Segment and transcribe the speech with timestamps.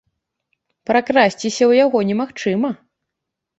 [0.91, 2.75] Пракрасціся ў яго немагчыма.